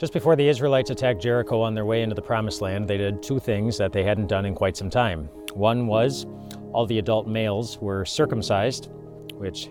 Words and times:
Just 0.00 0.14
before 0.14 0.34
the 0.34 0.48
Israelites 0.48 0.88
attacked 0.88 1.20
Jericho 1.20 1.60
on 1.60 1.74
their 1.74 1.84
way 1.84 2.00
into 2.00 2.14
the 2.14 2.22
Promised 2.22 2.62
Land, 2.62 2.88
they 2.88 2.96
did 2.96 3.22
two 3.22 3.38
things 3.38 3.76
that 3.76 3.92
they 3.92 4.02
hadn't 4.02 4.28
done 4.28 4.46
in 4.46 4.54
quite 4.54 4.74
some 4.74 4.88
time. 4.88 5.28
One 5.52 5.86
was 5.86 6.24
all 6.72 6.86
the 6.86 6.98
adult 6.98 7.26
males 7.28 7.78
were 7.82 8.06
circumcised, 8.06 8.88
which 9.34 9.68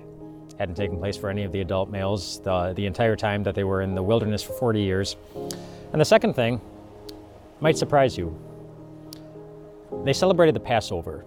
hadn't 0.60 0.76
taken 0.76 1.00
place 1.00 1.18
for 1.18 1.32
any 1.32 1.46
of 1.46 1.52
the 1.52 1.62
adult 1.62 1.90
males 1.90 2.42
the, 2.42 2.74
the 2.76 2.86
entire 2.86 3.16
time 3.16 3.42
that 3.42 3.56
they 3.56 3.64
were 3.64 3.82
in 3.82 3.96
the 3.96 4.04
wilderness 4.04 4.44
for 4.44 4.54
40 4.54 4.80
years. 4.80 5.16
And 5.94 6.00
the 6.00 6.06
second 6.06 6.36
thing 6.36 6.62
might 7.60 7.80
surprise 7.80 8.16
you. 8.16 8.40
They 10.06 10.14
celebrated 10.14 10.54
the 10.54 10.60
Passover. 10.60 11.26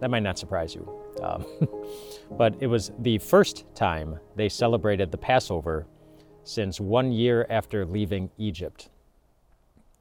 That 0.00 0.10
might 0.10 0.24
not 0.24 0.36
surprise 0.36 0.74
you. 0.74 1.00
Um, 1.22 1.46
but 2.32 2.56
it 2.58 2.66
was 2.66 2.90
the 2.98 3.18
first 3.18 3.66
time 3.76 4.18
they 4.34 4.48
celebrated 4.48 5.12
the 5.12 5.18
Passover 5.18 5.86
since 6.44 6.80
one 6.80 7.12
year 7.12 7.46
after 7.48 7.84
leaving 7.84 8.30
Egypt. 8.38 8.88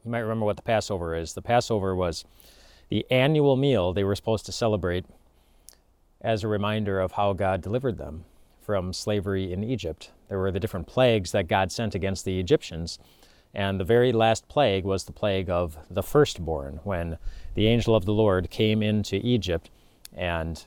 You 0.04 0.12
might 0.12 0.20
remember 0.20 0.46
what 0.46 0.56
the 0.56 0.64
Passover 0.64 1.16
is. 1.16 1.34
The 1.34 1.42
Passover 1.42 1.96
was 1.96 2.26
the 2.90 3.06
annual 3.12 3.56
meal 3.56 3.94
they 3.94 4.04
were 4.04 4.16
supposed 4.16 4.46
to 4.48 4.52
celebrate 4.52 5.06
as 6.22 6.44
a 6.44 6.48
reminder 6.48 7.00
of 7.00 7.14
how 7.14 7.34
God 7.34 7.62
delivered 7.62 7.98
them 7.98 8.26
from 8.62 8.94
slavery 8.94 9.52
in 9.52 9.64
Egypt. 9.64 10.12
There 10.28 10.40
were 10.40 10.52
the 10.52 10.60
different 10.60 10.88
plagues 10.88 11.32
that 11.32 11.48
God 11.48 11.72
sent 11.72 11.96
against 11.96 12.26
the 12.26 12.40
Egyptians. 12.40 13.00
And 13.54 13.80
the 13.80 13.86
very 13.86 14.12
last 14.12 14.48
plague 14.48 14.86
was 14.86 15.06
the 15.06 15.12
plague 15.12 15.50
of 15.50 15.78
the 15.90 16.04
firstborn, 16.04 16.80
when 16.84 17.18
the 17.56 17.68
angel 17.68 17.96
of 17.96 18.06
the 18.06 18.14
Lord 18.14 18.52
came 18.52 18.84
into 18.84 19.16
Egypt 19.24 19.72
and 20.16 20.64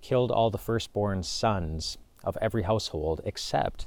killed 0.00 0.32
all 0.32 0.50
the 0.50 0.58
firstborn 0.58 1.22
sons 1.22 1.98
of 2.28 2.36
every 2.42 2.62
household 2.62 3.22
except 3.24 3.86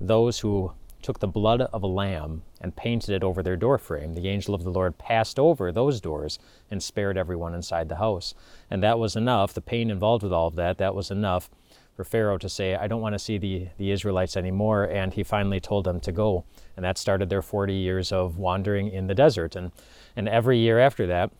those 0.00 0.40
who 0.40 0.72
took 1.00 1.20
the 1.20 1.28
blood 1.28 1.62
of 1.62 1.82
a 1.82 1.86
lamb 1.86 2.42
and 2.60 2.76
painted 2.76 3.14
it 3.14 3.22
over 3.22 3.42
their 3.42 3.56
doorframe. 3.56 4.14
The 4.14 4.28
angel 4.28 4.54
of 4.54 4.64
the 4.64 4.70
Lord 4.70 4.98
passed 4.98 5.38
over 5.38 5.72
those 5.72 6.00
doors 6.00 6.38
and 6.70 6.82
spared 6.82 7.16
everyone 7.16 7.54
inside 7.54 7.88
the 7.88 7.96
house. 7.96 8.34
And 8.70 8.82
that 8.82 8.98
was 8.98 9.16
enough, 9.16 9.54
the 9.54 9.60
pain 9.60 9.90
involved 9.90 10.22
with 10.22 10.32
all 10.32 10.48
of 10.48 10.56
that, 10.56 10.78
that 10.78 10.94
was 10.94 11.10
enough 11.10 11.48
for 11.94 12.04
Pharaoh 12.04 12.38
to 12.38 12.48
say, 12.48 12.74
I 12.74 12.86
don't 12.86 13.00
want 13.00 13.14
to 13.14 13.18
see 13.18 13.38
the, 13.38 13.68
the 13.78 13.90
Israelites 13.90 14.36
anymore. 14.36 14.84
And 14.84 15.14
he 15.14 15.22
finally 15.22 15.60
told 15.60 15.84
them 15.84 16.00
to 16.00 16.12
go. 16.12 16.44
And 16.76 16.84
that 16.84 16.98
started 16.98 17.30
their 17.30 17.42
40 17.42 17.72
years 17.72 18.12
of 18.12 18.36
wandering 18.38 18.88
in 18.88 19.06
the 19.06 19.14
desert. 19.14 19.56
And, 19.56 19.72
and 20.16 20.28
every 20.28 20.58
year 20.58 20.78
after 20.78 21.06
that, 21.06 21.30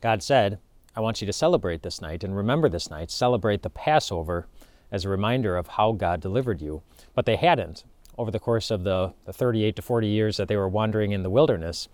God 0.00 0.22
said, 0.22 0.58
I 0.94 1.00
want 1.00 1.20
you 1.20 1.26
to 1.26 1.32
celebrate 1.32 1.82
this 1.82 2.00
night 2.00 2.24
and 2.24 2.36
remember 2.36 2.68
this 2.68 2.90
night, 2.90 3.10
celebrate 3.10 3.62
the 3.62 3.70
Passover 3.70 4.46
as 4.90 5.04
a 5.04 5.08
reminder 5.08 5.56
of 5.56 5.68
how 5.68 5.92
God 5.92 6.20
delivered 6.20 6.60
you. 6.60 6.82
But 7.14 7.26
they 7.26 7.36
hadn't. 7.36 7.84
Over 8.16 8.30
the 8.30 8.40
course 8.40 8.70
of 8.70 8.84
the, 8.84 9.12
the 9.26 9.32
38 9.32 9.76
to 9.76 9.82
40 9.82 10.08
years 10.08 10.36
that 10.38 10.48
they 10.48 10.56
were 10.56 10.68
wandering 10.68 11.12
in 11.12 11.22
the 11.22 11.30
wilderness, 11.30 11.88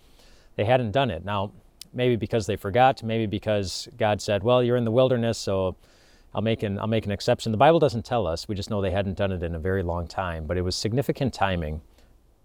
they 0.57 0.65
hadn't 0.65 0.93
done 0.93 1.11
it. 1.11 1.25
Now, 1.25 1.53
maybe 1.93 2.17
because 2.17 2.47
they 2.47 2.57
forgot, 2.57 3.03
maybe 3.03 3.27
because 3.27 3.89
God 3.99 4.23
said, 4.23 4.43
Well, 4.43 4.63
you're 4.63 4.77
in 4.77 4.85
the 4.85 4.91
wilderness, 4.91 5.39
so 5.39 5.77
I'll 6.35 6.43
make 6.43 6.63
an, 6.63 6.79
I'll 6.79 6.87
make 6.87 7.07
an 7.07 7.13
exception. 7.13 7.53
The 7.53 7.59
Bible 7.59 7.79
doesn't 7.79 8.05
tell 8.05 8.27
us. 8.27 8.49
We 8.49 8.55
just 8.55 8.71
know 8.71 8.81
they 8.81 8.91
hadn't 8.91 9.17
done 9.17 9.33
it 9.33 9.43
in 9.43 9.55
a 9.55 9.59
very 9.59 9.83
long 9.83 10.07
time. 10.07 10.47
But 10.47 10.57
it 10.57 10.63
was 10.63 10.75
significant 10.75 11.33
timing 11.35 11.81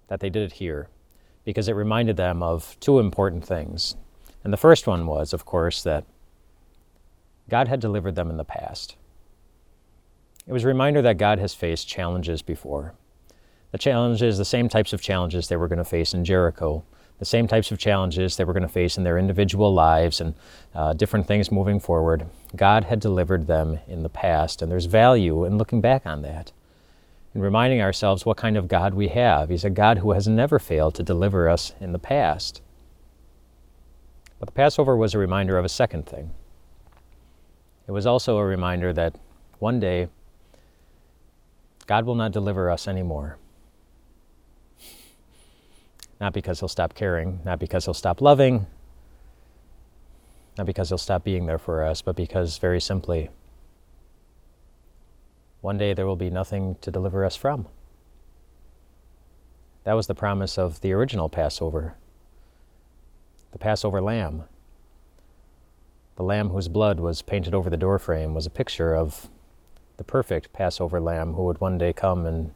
that 0.07 0.19
they 0.19 0.29
did 0.29 0.43
it 0.43 0.53
here 0.53 0.89
because 1.45 1.67
it 1.67 1.73
reminded 1.73 2.17
them 2.17 2.43
of 2.43 2.77
two 2.79 2.99
important 2.99 3.45
things. 3.45 3.95
And 4.43 4.53
the 4.53 4.57
first 4.57 4.87
one 4.87 5.07
was, 5.07 5.33
of 5.33 5.45
course, 5.45 5.81
that 5.83 6.05
God 7.49 7.67
had 7.67 7.79
delivered 7.79 8.15
them 8.15 8.29
in 8.29 8.37
the 8.37 8.45
past. 8.45 8.95
It 10.49 10.53
was 10.53 10.63
a 10.63 10.67
reminder 10.67 11.03
that 11.03 11.19
God 11.19 11.37
has 11.37 11.53
faced 11.53 11.87
challenges 11.87 12.41
before. 12.41 12.95
The 13.71 13.77
challenges, 13.77 14.39
the 14.39 14.45
same 14.45 14.67
types 14.67 14.93
of 14.93 14.99
challenges 14.99 15.47
they 15.47 15.55
were 15.55 15.67
going 15.67 15.77
to 15.77 15.85
face 15.85 16.15
in 16.15 16.25
Jericho, 16.25 16.83
the 17.19 17.25
same 17.25 17.47
types 17.47 17.71
of 17.71 17.77
challenges 17.77 18.35
they 18.35 18.45
were 18.45 18.53
going 18.53 18.63
to 18.63 18.67
face 18.67 18.97
in 18.97 19.03
their 19.03 19.19
individual 19.19 19.71
lives 19.71 20.19
and 20.19 20.33
uh, 20.73 20.93
different 20.93 21.27
things 21.27 21.51
moving 21.51 21.79
forward. 21.79 22.25
God 22.55 22.85
had 22.85 22.99
delivered 22.99 23.45
them 23.45 23.77
in 23.87 24.01
the 24.01 24.09
past, 24.09 24.63
and 24.63 24.71
there's 24.71 24.85
value 24.85 25.45
in 25.45 25.59
looking 25.59 25.81
back 25.81 26.07
on 26.07 26.23
that 26.23 26.51
and 27.35 27.43
reminding 27.43 27.79
ourselves 27.79 28.25
what 28.25 28.37
kind 28.37 28.57
of 28.57 28.67
God 28.67 28.95
we 28.95 29.09
have. 29.09 29.49
He's 29.49 29.63
a 29.63 29.69
God 29.69 29.99
who 29.99 30.13
has 30.13 30.27
never 30.27 30.57
failed 30.57 30.95
to 30.95 31.03
deliver 31.03 31.47
us 31.47 31.75
in 31.79 31.91
the 31.91 31.99
past. 31.99 32.63
But 34.39 34.47
the 34.47 34.53
Passover 34.53 34.97
was 34.97 35.13
a 35.13 35.19
reminder 35.19 35.59
of 35.59 35.65
a 35.65 35.69
second 35.69 36.07
thing. 36.07 36.31
It 37.87 37.91
was 37.91 38.07
also 38.07 38.37
a 38.37 38.45
reminder 38.45 38.91
that 38.93 39.13
one 39.59 39.79
day 39.79 40.07
God 41.89 42.05
will 42.05 42.13
not 42.13 42.31
deliver 42.31 42.69
us 42.69 42.87
anymore. 42.87 43.39
Not 46.21 46.33
because 46.33 46.59
he'll 46.59 46.69
stop 46.69 46.93
caring, 46.93 47.39
not 47.43 47.57
because 47.57 47.85
he'll 47.85 47.95
stop 47.95 48.21
loving, 48.21 48.67
not 50.55 50.67
because 50.67 50.89
he'll 50.89 50.99
stop 50.99 51.23
being 51.23 51.47
there 51.47 51.57
for 51.57 51.83
us, 51.83 52.03
but 52.03 52.15
because 52.15 52.59
very 52.59 52.79
simply, 52.79 53.31
one 55.61 55.79
day 55.79 55.95
there 55.95 56.05
will 56.05 56.15
be 56.15 56.29
nothing 56.29 56.75
to 56.81 56.91
deliver 56.91 57.25
us 57.25 57.35
from. 57.35 57.67
That 59.83 59.93
was 59.93 60.05
the 60.05 60.13
promise 60.13 60.59
of 60.59 60.81
the 60.81 60.93
original 60.93 61.27
Passover 61.27 61.95
the 63.51 63.57
Passover 63.57 63.99
lamb. 63.99 64.43
The 66.17 66.23
lamb 66.23 66.49
whose 66.49 66.67
blood 66.67 66.99
was 66.99 67.23
painted 67.23 67.55
over 67.55 67.67
the 67.67 67.77
doorframe 67.77 68.35
was 68.35 68.45
a 68.45 68.51
picture 68.51 68.95
of 68.95 69.27
the 69.99 70.03
perfect 70.05 70.53
Passover 70.53 71.01
lamb 71.01 71.33
who 71.33 71.43
would 71.43 71.59
one 71.59 71.77
day 71.77 71.91
come 71.91 72.25
and, 72.25 72.53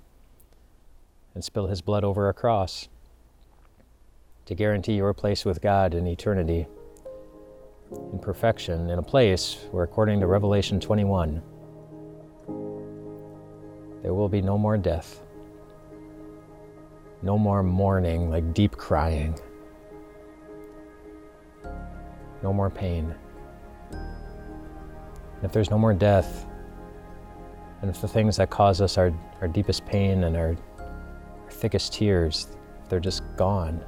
and 1.35 1.43
spill 1.43 1.67
his 1.67 1.81
blood 1.81 2.05
over 2.05 2.29
a 2.29 2.33
cross 2.33 2.87
to 4.45 4.55
guarantee 4.55 4.93
your 4.93 5.13
place 5.13 5.43
with 5.43 5.61
God 5.61 5.93
in 5.93 6.07
eternity, 6.07 6.67
in 8.13 8.19
perfection, 8.19 8.89
in 8.89 8.97
a 8.97 9.03
place 9.03 9.65
where, 9.71 9.83
according 9.83 10.21
to 10.21 10.25
Revelation 10.25 10.79
21, 10.79 11.41
there 14.01 14.13
will 14.13 14.29
be 14.29 14.41
no 14.41 14.57
more 14.57 14.77
death, 14.77 15.19
no 17.21 17.37
more 17.37 17.61
mourning 17.61 18.29
like 18.29 18.53
deep 18.53 18.77
crying 18.77 19.37
no 22.41 22.51
more 22.51 22.69
pain. 22.69 23.15
If 25.41 25.53
there's 25.53 25.71
no 25.71 25.77
more 25.77 25.93
death, 25.93 26.45
and 27.83 27.89
if 27.89 27.99
the 27.99 28.07
things 28.07 28.38
that 28.38 28.49
cause 28.49 28.79
us 28.79 28.97
our, 28.97 29.11
our 29.41 29.47
deepest 29.49 29.85
pain 29.85 30.23
and 30.23 30.38
our, 30.38 30.55
our 30.79 31.51
thickest 31.51 31.91
tears, 31.91 32.47
they're 32.88 33.01
just 33.01 33.23
gone, 33.35 33.83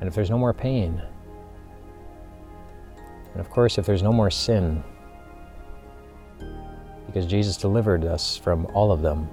and 0.00 0.08
if 0.08 0.14
there's 0.14 0.28
no 0.28 0.36
more 0.36 0.52
pain, 0.52 1.00
and 3.30 3.40
of 3.40 3.48
course, 3.50 3.78
if 3.78 3.86
there's 3.86 4.02
no 4.02 4.12
more 4.12 4.32
sin, 4.32 4.82
because 7.06 7.24
Jesus 7.24 7.56
delivered 7.56 8.04
us 8.04 8.36
from 8.36 8.66
all 8.74 8.90
of 8.90 9.00
them, 9.00 9.28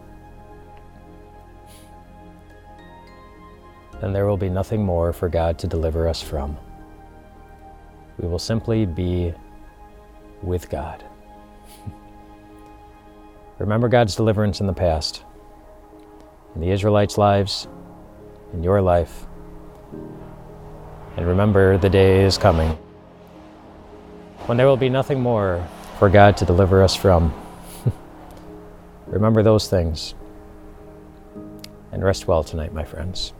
then 4.00 4.14
there 4.14 4.28
will 4.28 4.38
be 4.38 4.48
nothing 4.48 4.86
more 4.86 5.12
for 5.12 5.28
God 5.28 5.58
to 5.58 5.66
deliver 5.66 6.08
us 6.08 6.22
from. 6.22 6.56
We 8.20 8.28
will 8.28 8.38
simply 8.38 8.86
be 8.86 9.34
with 10.44 10.70
God. 10.70 11.04
Remember 13.60 13.90
God's 13.90 14.16
deliverance 14.16 14.62
in 14.62 14.68
the 14.68 14.74
past, 14.74 15.24
in 16.56 16.62
the 16.62 16.72
Israelites' 16.72 17.18
lives, 17.18 17.68
in 18.54 18.64
your 18.64 18.82
life. 18.82 19.28
And 21.18 21.28
remember 21.28 21.78
the 21.78 21.90
day 21.90 22.24
is 22.24 22.38
coming 22.38 22.78
when 24.46 24.58
there 24.58 24.66
will 24.66 24.78
be 24.78 24.90
nothing 24.90 25.20
more 25.20 25.68
for 26.00 26.10
God 26.10 26.38
to 26.38 26.46
deliver 26.46 26.82
us 26.82 26.96
from. 26.96 27.34
remember 29.08 29.44
those 29.44 29.68
things. 29.68 30.16
And 31.92 32.04
rest 32.04 32.28
well 32.28 32.44
tonight, 32.44 32.74
my 32.74 32.86
friends. 32.86 33.34